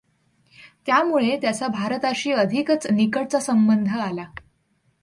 त्यामुळे 0.85 1.37
त्याचा 1.41 1.67
भारताशी 1.67 2.31
अधिकच 2.31 2.87
निकटचा 2.91 3.39
संबंध 3.39 3.89
आला. 3.89 4.25